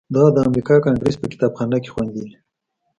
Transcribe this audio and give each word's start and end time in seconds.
دا 0.15 0.23
د 0.35 0.37
امریکا 0.47 0.75
کانګریس 0.85 1.15
په 1.19 1.27
کتابخانه 1.33 1.77
کې 1.83 1.89
خوندي 1.93 2.21
ده. 2.29 2.35